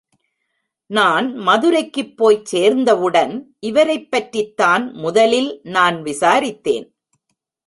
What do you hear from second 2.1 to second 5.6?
போய்ச் சேர்ந்தவுடன் இவரைப்பற்றிதான் முதலில்